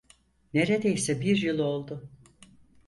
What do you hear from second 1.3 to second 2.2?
yıl oldu.